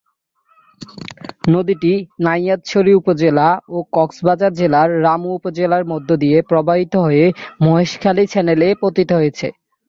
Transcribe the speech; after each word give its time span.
নদীটি 1.49 1.93
নাইক্ষ্যংছড়ি 2.25 2.91
উপজেলা 3.01 3.47
ও 3.69 3.77
কক্সবাজার 3.93 4.51
জেলার 4.53 4.89
রামু 5.05 5.29
উপজেলার 5.37 5.83
মধ্য 5.91 6.09
দিয়ে 6.23 6.37
প্রবাহিত 6.49 6.93
হয়ে 7.05 7.25
মহেশখালী 7.63 8.23
চ্যানেলে 8.27 8.67
পতিত 8.81 9.09
হয়েছে। 9.19 9.47